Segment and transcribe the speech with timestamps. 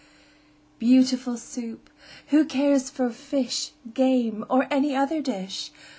[0.79, 1.87] Beautiful Soup!
[2.29, 5.69] Who cares for fish, Game, or any other dish?